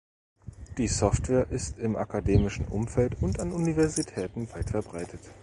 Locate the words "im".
1.77-1.95